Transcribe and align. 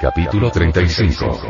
Capítulo 0.00 0.48
35 0.52 1.40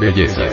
Belleza. 0.00 0.48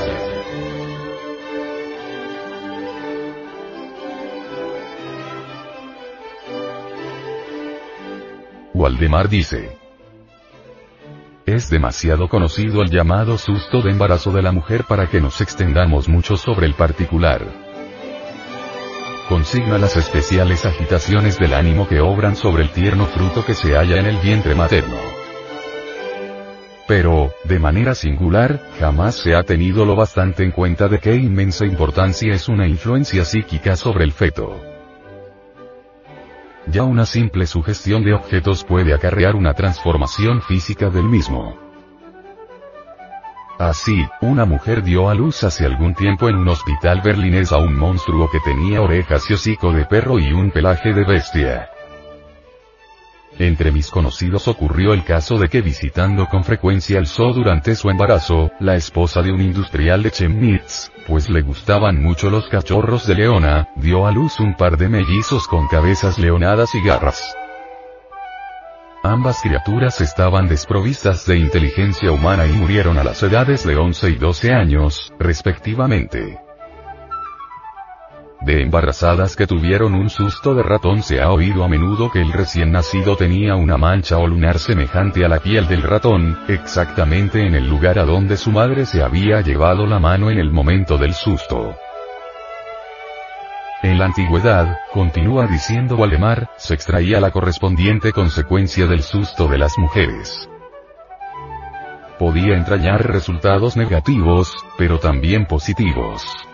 Waldemar 8.73 9.29
dice 9.29 9.77
es 11.45 11.69
demasiado 11.69 12.27
conocido 12.27 12.81
el 12.81 12.89
llamado 12.89 13.37
susto 13.37 13.81
de 13.81 13.91
embarazo 13.91 14.33
de 14.33 14.41
la 14.41 14.51
mujer 14.51 14.83
para 14.83 15.07
que 15.07 15.21
nos 15.21 15.39
extendamos 15.39 16.09
mucho 16.09 16.35
sobre 16.35 16.65
el 16.65 16.73
particular 16.73 17.66
consigna 19.27 19.77
las 19.77 19.97
especiales 19.97 20.65
agitaciones 20.65 21.37
del 21.37 21.53
ánimo 21.53 21.87
que 21.87 21.99
obran 21.99 22.35
sobre 22.35 22.63
el 22.63 22.69
tierno 22.69 23.05
fruto 23.05 23.45
que 23.45 23.53
se 23.53 23.75
halla 23.75 23.99
en 23.99 24.05
el 24.05 24.17
vientre 24.17 24.55
materno. 24.55 24.97
Pero, 26.87 27.33
de 27.43 27.59
manera 27.59 27.95
singular, 27.95 28.61
jamás 28.79 29.15
se 29.15 29.35
ha 29.35 29.43
tenido 29.43 29.85
lo 29.85 29.95
bastante 29.95 30.43
en 30.43 30.51
cuenta 30.51 30.87
de 30.87 30.99
qué 30.99 31.15
inmensa 31.15 31.65
importancia 31.65 32.33
es 32.33 32.47
una 32.47 32.65
influencia 32.67 33.25
psíquica 33.25 33.75
sobre 33.75 34.05
el 34.05 34.13
feto. 34.13 34.61
Ya 36.67 36.83
una 36.83 37.05
simple 37.05 37.45
sugestión 37.45 38.03
de 38.03 38.13
objetos 38.13 38.63
puede 38.63 38.93
acarrear 38.93 39.35
una 39.35 39.53
transformación 39.53 40.41
física 40.41 40.89
del 40.89 41.05
mismo. 41.05 41.66
Así, 43.59 44.07
una 44.21 44.45
mujer 44.45 44.83
dio 44.83 45.09
a 45.09 45.15
luz 45.15 45.43
hace 45.43 45.65
algún 45.65 45.95
tiempo 45.95 46.29
en 46.29 46.35
un 46.35 46.47
hospital 46.47 47.01
berlinés 47.03 47.51
a 47.51 47.57
un 47.57 47.75
monstruo 47.75 48.29
que 48.29 48.39
tenía 48.39 48.81
orejas 48.81 49.27
y 49.29 49.33
hocico 49.33 49.73
de 49.73 49.85
perro 49.85 50.19
y 50.19 50.31
un 50.31 50.51
pelaje 50.51 50.93
de 50.93 51.03
bestia. 51.03 51.69
Entre 53.39 53.71
mis 53.71 53.89
conocidos 53.89 54.47
ocurrió 54.47 54.93
el 54.93 55.03
caso 55.03 55.39
de 55.39 55.49
que 55.49 55.61
visitando 55.61 56.27
con 56.27 56.43
frecuencia 56.43 56.99
el 56.99 57.07
zoo 57.07 57.33
durante 57.33 57.75
su 57.75 57.89
embarazo, 57.89 58.51
la 58.59 58.75
esposa 58.75 59.23
de 59.23 59.31
un 59.31 59.41
industrial 59.41 60.03
de 60.03 60.11
Chemnitz, 60.11 60.91
pues 61.07 61.27
le 61.29 61.41
gustaban 61.41 62.01
mucho 62.01 62.29
los 62.29 62.47
cachorros 62.49 63.07
de 63.07 63.15
leona, 63.15 63.69
dio 63.75 64.05
a 64.05 64.11
luz 64.11 64.39
un 64.39 64.55
par 64.55 64.77
de 64.77 64.89
mellizos 64.89 65.47
con 65.47 65.67
cabezas 65.67 66.19
leonadas 66.19 66.73
y 66.75 66.81
garras. 66.81 67.35
Ambas 69.03 69.41
criaturas 69.41 70.01
estaban 70.01 70.47
desprovistas 70.47 71.25
de 71.25 71.37
inteligencia 71.37 72.11
humana 72.11 72.45
y 72.47 72.51
murieron 72.51 72.97
a 72.97 73.03
las 73.03 73.21
edades 73.21 73.65
de 73.65 73.75
11 73.75 74.09
y 74.09 74.15
12 74.15 74.53
años, 74.53 75.13
respectivamente. 75.19 76.39
De 78.41 78.61
embarazadas 78.61 79.35
que 79.35 79.47
tuvieron 79.47 79.93
un 79.93 80.09
susto 80.09 80.53
de 80.53 80.63
ratón 80.63 81.03
se 81.03 81.21
ha 81.21 81.31
oído 81.31 81.63
a 81.63 81.67
menudo 81.67 82.11
que 82.11 82.21
el 82.21 82.31
recién 82.33 82.71
nacido 82.71 83.15
tenía 83.15 83.55
una 83.55 83.77
mancha 83.77 84.17
o 84.17 84.27
lunar 84.27 84.59
semejante 84.59 85.25
a 85.25 85.27
la 85.27 85.39
piel 85.39 85.67
del 85.67 85.83
ratón, 85.83 86.37
exactamente 86.47 87.45
en 87.45 87.55
el 87.55 87.67
lugar 87.67 87.99
a 87.99 88.05
donde 88.05 88.37
su 88.37 88.51
madre 88.51 88.85
se 88.85 89.03
había 89.03 89.41
llevado 89.41 89.85
la 89.85 89.99
mano 89.99 90.29
en 90.29 90.39
el 90.39 90.51
momento 90.51 90.97
del 90.97 91.13
susto. 91.13 91.75
En 93.83 93.99
la 93.99 94.05
antigüedad, 94.05 94.79
continúa 94.91 95.45
diciendo 95.45 95.97
Waldemar, 95.97 96.49
se 96.57 96.73
extraía 96.73 97.19
la 97.19 97.29
correspondiente 97.29 98.11
consecuencia 98.11 98.87
del 98.87 99.03
susto 99.03 99.47
de 99.47 99.59
las 99.59 99.77
mujeres. 99.77 100.49
Podía 102.17 102.57
entrañar 102.57 103.05
resultados 103.05 103.77
negativos, 103.77 104.55
pero 104.79 104.99
también 104.99 105.45
positivos. 105.45 106.46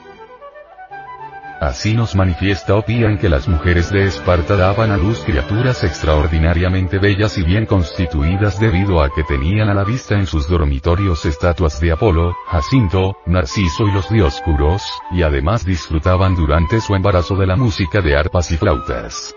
Así 1.63 1.94
nos 1.94 2.13
manifiesta 2.13 2.75
Opian 2.75 3.18
que 3.18 3.29
las 3.29 3.47
mujeres 3.47 3.90
de 3.90 4.03
Esparta 4.03 4.57
daban 4.57 4.91
a 4.91 4.97
luz 4.97 5.24
criaturas 5.24 5.81
extraordinariamente 5.85 7.00
bellas 7.00 7.38
y 7.38 7.44
bien 7.44 7.66
constituidas 7.66 8.59
debido 8.59 9.01
a 9.01 9.09
que 9.09 9.24
tenían 9.24 9.69
a 9.69 9.74
la 9.74 9.85
vista 9.85 10.16
en 10.16 10.28
sus 10.28 10.50
dormitorios 10.50 11.25
estatuas 11.25 11.79
de 11.79 11.94
Apolo, 11.94 12.35
Jacinto, 12.47 13.16
Narciso 13.28 13.88
y 13.88 13.94
los 13.94 14.09
dioscuros, 14.09 14.84
y 15.12 15.22
además 15.22 15.66
disfrutaban 15.66 16.35
durante 16.35 16.81
su 16.81 16.96
embarazo 16.96 17.38
de 17.38 17.47
la 17.47 17.56
música 17.56 18.01
de 18.01 18.18
arpas 18.18 18.51
y 18.51 18.57
flautas. 18.57 19.34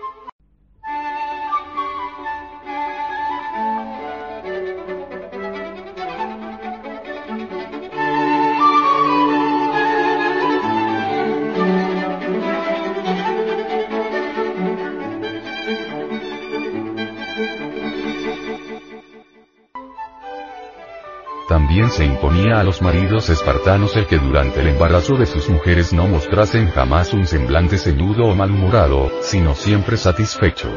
También 21.67 21.91
se 21.91 22.05
imponía 22.05 22.61
a 22.61 22.63
los 22.63 22.81
maridos 22.81 23.29
espartanos 23.29 23.93
el 23.97 24.07
que 24.07 24.17
durante 24.17 24.61
el 24.61 24.69
embarazo 24.69 25.17
de 25.17 25.25
sus 25.25 25.49
mujeres 25.49 25.91
no 25.91 26.07
mostrasen 26.07 26.69
jamás 26.69 27.13
un 27.13 27.27
semblante 27.27 27.77
celudo 27.77 28.23
o 28.23 28.35
malhumorado, 28.35 29.11
sino 29.21 29.53
siempre 29.53 29.97
satisfecho. 29.97 30.69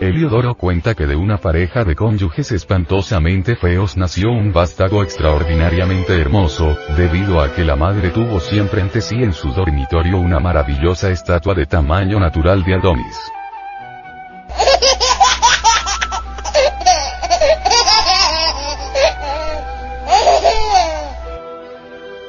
Heliodoro 0.00 0.54
cuenta 0.54 0.94
que 0.94 1.06
de 1.06 1.14
una 1.14 1.36
pareja 1.36 1.84
de 1.84 1.94
cónyuges 1.94 2.52
espantosamente 2.52 3.54
feos 3.54 3.98
nació 3.98 4.30
un 4.30 4.50
vástago 4.50 5.02
extraordinariamente 5.02 6.18
hermoso, 6.18 6.74
debido 6.96 7.42
a 7.42 7.52
que 7.52 7.66
la 7.66 7.76
madre 7.76 8.08
tuvo 8.08 8.40
siempre 8.40 8.80
ante 8.80 9.02
sí 9.02 9.16
en 9.16 9.34
su 9.34 9.52
dormitorio 9.52 10.16
una 10.16 10.40
maravillosa 10.40 11.10
estatua 11.10 11.52
de 11.52 11.66
tamaño 11.66 12.18
natural 12.18 12.64
de 12.64 12.76
Adonis. 12.76 13.18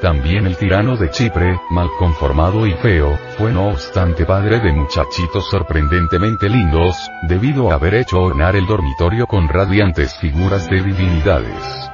También 0.02 0.48
el 0.48 0.58
tirano 0.58 0.98
de 0.98 1.12
Chipre, 1.12 1.60
mal 1.70 1.88
conformado 2.00 2.66
y 2.66 2.74
feo, 2.74 3.20
fue 3.38 3.52
no 3.52 3.68
obstante 3.68 4.26
padre 4.26 4.60
de 4.60 4.74
muchachitos 4.74 5.48
sorprendentemente 5.48 6.50
lindos, 6.50 6.98
debido 7.28 7.72
a 7.72 7.76
haber 7.76 7.94
hecho 7.94 8.20
ornar 8.20 8.56
el 8.56 8.66
dormitorio 8.66 9.28
con 9.28 9.48
radiantes 9.48 10.18
figuras 10.18 10.68
de 10.68 10.82
divinidades. 10.82 11.92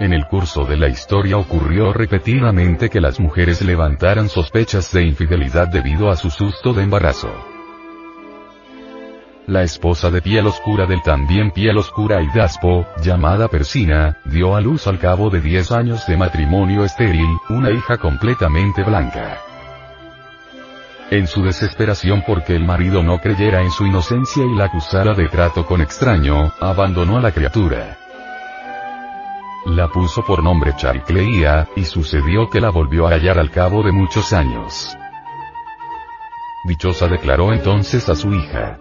En 0.00 0.12
el 0.12 0.26
curso 0.26 0.64
de 0.64 0.76
la 0.76 0.88
historia 0.88 1.36
ocurrió 1.36 1.92
repetidamente 1.92 2.90
que 2.90 3.00
las 3.00 3.20
mujeres 3.20 3.62
levantaran 3.62 4.28
sospechas 4.28 4.90
de 4.90 5.04
infidelidad 5.04 5.68
debido 5.68 6.10
a 6.10 6.16
su 6.16 6.30
susto 6.30 6.72
de 6.72 6.82
embarazo. 6.82 7.51
La 9.48 9.64
esposa 9.64 10.08
de 10.08 10.22
piel 10.22 10.46
oscura 10.46 10.86
del 10.86 11.02
también 11.02 11.50
piel 11.50 11.76
oscura 11.76 12.22
Idaspo, 12.22 12.86
llamada 13.02 13.48
Persina, 13.48 14.18
dio 14.24 14.54
a 14.54 14.60
luz 14.60 14.86
al 14.86 15.00
cabo 15.00 15.30
de 15.30 15.40
10 15.40 15.72
años 15.72 16.06
de 16.06 16.16
matrimonio 16.16 16.84
estéril, 16.84 17.26
una 17.48 17.70
hija 17.72 17.98
completamente 17.98 18.84
blanca. 18.84 19.38
En 21.10 21.26
su 21.26 21.42
desesperación 21.42 22.22
porque 22.24 22.54
el 22.54 22.64
marido 22.64 23.02
no 23.02 23.18
creyera 23.18 23.62
en 23.62 23.72
su 23.72 23.84
inocencia 23.84 24.44
y 24.44 24.54
la 24.54 24.66
acusara 24.66 25.12
de 25.12 25.28
trato 25.28 25.66
con 25.66 25.80
extraño, 25.80 26.52
abandonó 26.60 27.18
a 27.18 27.20
la 27.20 27.32
criatura. 27.32 27.98
La 29.66 29.88
puso 29.88 30.24
por 30.24 30.40
nombre 30.40 30.74
Charcleia, 30.76 31.66
y 31.74 31.84
sucedió 31.84 32.48
que 32.48 32.60
la 32.60 32.70
volvió 32.70 33.08
a 33.08 33.10
hallar 33.10 33.40
al 33.40 33.50
cabo 33.50 33.82
de 33.82 33.90
muchos 33.90 34.32
años. 34.32 34.96
Dichosa 36.64 37.08
declaró 37.08 37.52
entonces 37.52 38.08
a 38.08 38.14
su 38.14 38.32
hija 38.34 38.78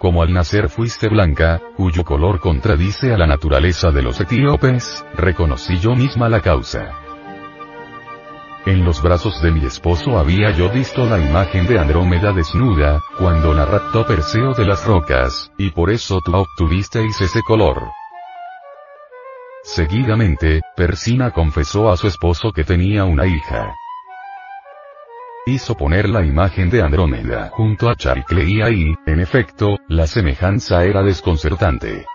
como 0.00 0.22
al 0.22 0.32
nacer 0.32 0.70
fuiste 0.70 1.08
blanca, 1.08 1.60
cuyo 1.76 2.04
color 2.04 2.40
contradice 2.40 3.12
a 3.12 3.18
la 3.18 3.26
naturaleza 3.26 3.90
de 3.90 4.00
los 4.00 4.18
etíopes, 4.18 5.04
reconocí 5.14 5.78
yo 5.78 5.94
misma 5.94 6.30
la 6.30 6.40
causa. 6.40 6.90
En 8.64 8.82
los 8.82 9.02
brazos 9.02 9.42
de 9.42 9.50
mi 9.50 9.66
esposo 9.66 10.18
había 10.18 10.52
yo 10.52 10.70
visto 10.70 11.04
la 11.04 11.18
imagen 11.18 11.66
de 11.66 11.78
Andrómeda 11.78 12.32
desnuda, 12.32 13.02
cuando 13.18 13.52
la 13.52 13.66
raptó 13.66 14.06
Perseo 14.06 14.54
de 14.54 14.64
las 14.64 14.86
rocas, 14.86 15.52
y 15.58 15.68
por 15.68 15.90
eso 15.90 16.20
tú 16.24 16.34
obtuvisteis 16.34 17.20
ese 17.20 17.42
color. 17.42 17.82
Seguidamente, 19.62 20.62
Persina 20.74 21.30
confesó 21.30 21.90
a 21.90 21.98
su 21.98 22.06
esposo 22.06 22.52
que 22.52 22.64
tenía 22.64 23.04
una 23.04 23.26
hija. 23.26 23.74
Hizo 25.50 25.74
poner 25.74 26.08
la 26.08 26.24
imagen 26.24 26.70
de 26.70 26.80
Andrómeda 26.80 27.48
junto 27.52 27.90
a 27.90 27.96
Charicle 27.96 28.44
y 28.44 28.94
en 29.04 29.18
efecto, 29.18 29.78
la 29.88 30.06
semejanza 30.06 30.84
era 30.84 31.02
desconcertante. 31.02 32.06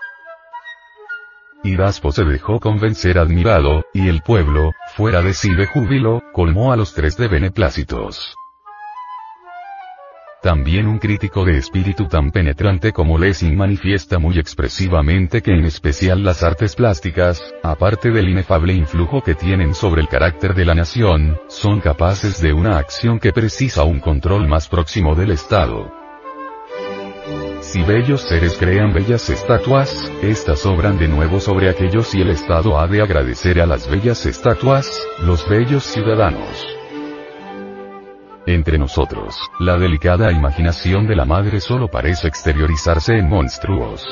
Hidaspo 1.62 2.12
se 2.12 2.24
dejó 2.24 2.60
convencer 2.60 3.18
admirado, 3.18 3.84
y 3.92 4.08
el 4.08 4.22
pueblo, 4.22 4.72
fuera 4.94 5.20
de 5.20 5.34
sí 5.34 5.54
de 5.54 5.66
júbilo, 5.66 6.22
colmó 6.32 6.72
a 6.72 6.76
los 6.76 6.94
tres 6.94 7.18
de 7.18 7.28
beneplácitos. 7.28 8.34
También 10.46 10.86
un 10.86 10.98
crítico 11.00 11.44
de 11.44 11.58
espíritu 11.58 12.06
tan 12.06 12.30
penetrante 12.30 12.92
como 12.92 13.18
Lessing 13.18 13.56
manifiesta 13.56 14.20
muy 14.20 14.38
expresivamente 14.38 15.42
que 15.42 15.50
en 15.50 15.64
especial 15.64 16.22
las 16.22 16.44
artes 16.44 16.76
plásticas, 16.76 17.42
aparte 17.64 18.12
del 18.12 18.28
inefable 18.28 18.72
influjo 18.72 19.24
que 19.24 19.34
tienen 19.34 19.74
sobre 19.74 20.02
el 20.02 20.08
carácter 20.08 20.54
de 20.54 20.64
la 20.64 20.76
nación, 20.76 21.36
son 21.48 21.80
capaces 21.80 22.40
de 22.40 22.52
una 22.52 22.78
acción 22.78 23.18
que 23.18 23.32
precisa 23.32 23.82
un 23.82 23.98
control 23.98 24.46
más 24.46 24.68
próximo 24.68 25.16
del 25.16 25.32
Estado. 25.32 25.92
Si 27.60 27.82
bellos 27.82 28.20
seres 28.20 28.56
crean 28.56 28.94
bellas 28.94 29.28
estatuas, 29.28 30.12
estas 30.22 30.64
obran 30.64 30.96
de 30.96 31.08
nuevo 31.08 31.40
sobre 31.40 31.70
aquellos 31.70 32.14
y 32.14 32.20
el 32.20 32.30
Estado 32.30 32.78
ha 32.78 32.86
de 32.86 33.02
agradecer 33.02 33.60
a 33.60 33.66
las 33.66 33.90
bellas 33.90 34.24
estatuas, 34.26 34.88
los 35.24 35.48
bellos 35.48 35.82
ciudadanos. 35.82 36.75
Entre 38.46 38.78
nosotros, 38.78 39.36
la 39.58 39.76
delicada 39.76 40.30
imaginación 40.30 41.08
de 41.08 41.16
la 41.16 41.24
madre 41.24 41.60
solo 41.60 41.88
parece 41.88 42.28
exteriorizarse 42.28 43.18
en 43.18 43.28
monstruos. 43.28 44.06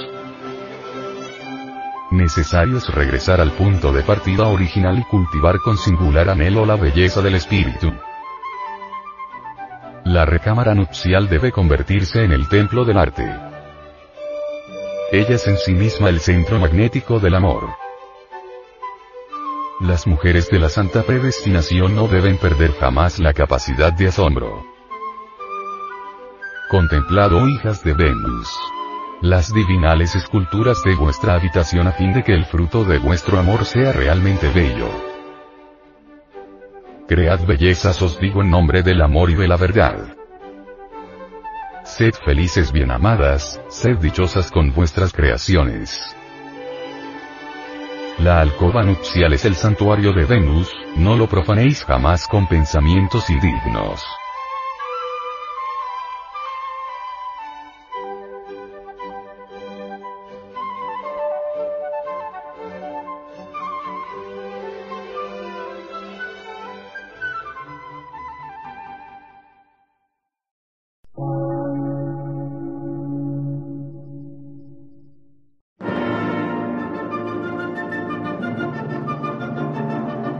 Necesario 2.10 2.78
es 2.78 2.88
regresar 2.92 3.40
al 3.40 3.52
punto 3.52 3.92
de 3.92 4.02
partida 4.02 4.48
original 4.48 4.98
y 4.98 5.04
cultivar 5.04 5.58
con 5.60 5.78
singular 5.78 6.28
anhelo 6.31 6.66
la 6.66 6.75
belleza 6.75 7.22
del 7.22 7.36
espíritu. 7.36 7.92
La 10.04 10.25
recámara 10.25 10.75
nupcial 10.75 11.28
debe 11.28 11.52
convertirse 11.52 12.25
en 12.25 12.32
el 12.32 12.48
templo 12.48 12.84
del 12.84 12.98
arte. 12.98 13.32
Ella 15.12 15.37
es 15.37 15.46
en 15.46 15.58
sí 15.58 15.75
misma 15.75 16.08
el 16.08 16.19
centro 16.19 16.58
magnético 16.58 17.20
del 17.20 17.37
amor. 17.37 17.83
Las 19.81 20.06
mujeres 20.06 20.49
de 20.50 20.61
la 20.61 20.69
santa 20.69 21.03
predestinación 21.03 21.97
no 21.97 22.06
deben 22.06 22.38
perder 22.38 22.73
jamás 22.75 23.19
la 23.19 23.32
capacidad 23.32 23.93
de 23.93 24.06
asombro. 24.06 24.65
Contemplado 26.71 27.49
hijas 27.49 27.82
de 27.82 27.93
Venus. 27.93 28.49
Las 29.21 29.53
divinales 29.53 30.15
esculturas 30.15 30.85
de 30.85 30.94
vuestra 30.94 31.35
habitación 31.35 31.88
a 31.88 31.93
fin 31.93 32.12
de 32.12 32.23
que 32.23 32.35
el 32.35 32.44
fruto 32.44 32.85
de 32.85 32.99
vuestro 32.99 33.37
amor 33.37 33.65
sea 33.65 33.93
realmente 33.93 34.49
bello. 34.49 34.88
Cread 37.09 37.44
bellezas 37.44 38.00
os 38.00 38.21
digo 38.21 38.43
en 38.43 38.50
nombre 38.50 38.85
del 38.85 39.03
amor 39.03 39.31
y 39.31 39.35
de 39.35 39.49
la 39.49 39.56
verdad. 39.56 40.17
Sed 41.82 42.15
felices 42.25 42.71
bien 42.71 42.93
amadas, 42.93 43.61
sed 43.69 43.99
dichosas 43.99 44.53
con 44.53 44.73
vuestras 44.73 45.12
creaciones. 45.12 46.17
La 48.19 48.40
alcoba 48.40 48.84
nupcial 48.84 49.32
es 49.32 49.44
el 49.44 49.56
santuario 49.56 50.12
de 50.12 50.25
Venus, 50.25 50.70
no 50.96 51.16
lo 51.16 51.26
profanéis 51.26 51.84
jamás 51.84 52.28
con 52.28 52.46
pensamientos 52.46 53.28
indignos. 53.28 54.05